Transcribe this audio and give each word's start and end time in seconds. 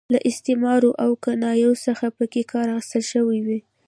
له 0.13 0.19
استعارو 0.29 0.91
او 1.03 1.11
کنایو 1.25 1.71
څخه 1.85 2.05
پکې 2.17 2.41
کار 2.51 2.67
اخیستل 2.77 3.03
شوی 3.13 3.39
وي. 3.47 3.59